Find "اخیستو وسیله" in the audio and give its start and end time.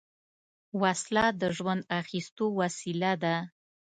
2.01-3.11